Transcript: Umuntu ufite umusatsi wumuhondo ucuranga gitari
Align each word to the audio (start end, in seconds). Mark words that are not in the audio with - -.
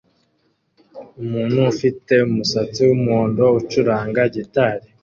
Umuntu 1.23 1.59
ufite 1.71 2.13
umusatsi 2.29 2.79
wumuhondo 2.87 3.43
ucuranga 3.59 4.21
gitari 4.35 4.87